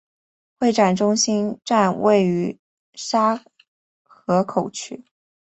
[0.59, 2.57] 会展中心站位于
[2.95, 3.45] 沙
[4.01, 5.05] 河口区。